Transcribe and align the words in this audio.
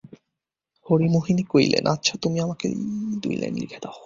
হরিমোহিনী 0.85 1.43
কহিলেন, 1.43 1.83
আচ্ছা, 1.87 2.13
তুমি 2.21 2.37
আমাকেই 2.41 2.73
দু-লাইন 3.23 3.55
লিখে 3.55 3.79
দাও। 3.81 3.97